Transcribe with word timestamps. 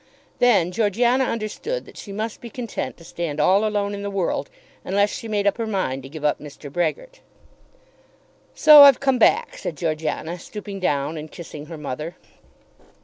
Then 0.39 0.71
Georgiana 0.71 1.25
understood 1.25 1.85
that 1.85 1.95
she 1.95 2.11
must 2.11 2.41
be 2.41 2.49
content 2.49 2.97
to 2.97 3.03
stand 3.03 3.39
all 3.39 3.63
alone 3.63 3.93
in 3.93 4.01
the 4.01 4.09
world, 4.09 4.49
unless 4.83 5.11
she 5.13 5.27
made 5.27 5.45
up 5.45 5.59
her 5.59 5.67
mind 5.67 6.01
to 6.01 6.09
give 6.09 6.25
up 6.25 6.39
Mr. 6.39 6.73
Brehgert. 6.73 7.19
"So 8.55 8.81
I've 8.81 8.99
come 8.99 9.19
back," 9.19 9.59
said 9.59 9.77
Georgiana, 9.77 10.39
stooping 10.39 10.79
down 10.79 11.17
and 11.17 11.29
kissing 11.31 11.67
her 11.67 11.77
mother. 11.77 12.15